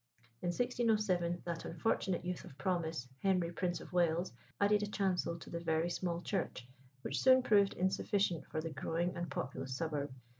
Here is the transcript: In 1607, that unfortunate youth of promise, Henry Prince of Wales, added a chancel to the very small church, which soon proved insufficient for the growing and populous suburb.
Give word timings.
In 0.41 0.47
1607, 0.47 1.43
that 1.45 1.63
unfortunate 1.63 2.25
youth 2.25 2.43
of 2.43 2.57
promise, 2.57 3.07
Henry 3.21 3.51
Prince 3.51 3.81
of 3.81 3.93
Wales, 3.93 4.33
added 4.59 4.81
a 4.81 4.87
chancel 4.87 5.37
to 5.37 5.51
the 5.51 5.59
very 5.59 5.91
small 5.91 6.21
church, 6.21 6.67
which 7.03 7.21
soon 7.21 7.43
proved 7.43 7.73
insufficient 7.73 8.47
for 8.47 8.61
the 8.61 8.71
growing 8.71 9.15
and 9.15 9.29
populous 9.29 9.75
suburb. 9.77 10.11